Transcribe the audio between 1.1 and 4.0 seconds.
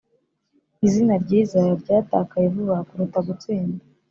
ryiza ryatakaye vuba kuruta gutsinda.